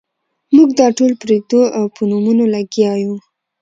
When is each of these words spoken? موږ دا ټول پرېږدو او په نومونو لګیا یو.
موږ 0.55 0.69
دا 0.79 0.87
ټول 0.97 1.11
پرېږدو 1.23 1.61
او 1.77 1.85
په 1.95 2.01
نومونو 2.09 2.43
لګیا 2.55 2.93
یو. 3.03 3.15